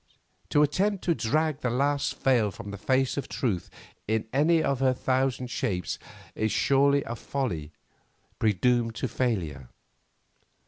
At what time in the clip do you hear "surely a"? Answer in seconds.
6.51-7.15